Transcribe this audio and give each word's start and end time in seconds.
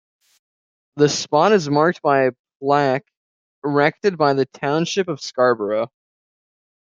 The 0.95 1.07
spot 1.09 1.51
is 1.51 1.69
marked 1.69 2.01
by 2.01 2.21
a 2.23 2.31
plaque 2.59 3.05
erected 3.63 4.17
by 4.17 4.33
the 4.33 4.47
Township 4.47 5.07
of 5.07 5.21
Scarborough. 5.21 5.91